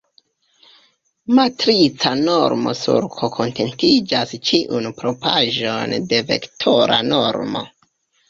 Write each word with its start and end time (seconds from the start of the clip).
Matrica 1.39 2.13
normo 2.29 2.71
sur 2.79 3.05
"K" 3.17 3.29
kontentigas 3.35 4.33
ĉiujn 4.49 4.89
propraĵojn 5.03 5.95
de 6.15 6.23
vektora 6.33 7.01
normo. 7.13 7.63